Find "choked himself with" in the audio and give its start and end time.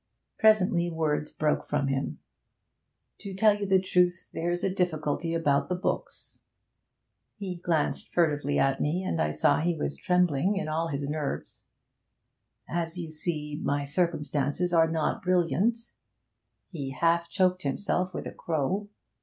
17.29-18.25